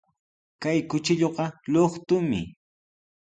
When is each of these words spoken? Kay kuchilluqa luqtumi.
Kay 0.61 0.77
kuchilluqa 0.89 1.45
luqtumi. 1.71 2.41